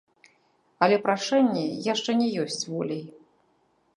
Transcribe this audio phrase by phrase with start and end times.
[0.85, 3.05] Але прашэнне яшчэ не ёсць воляй.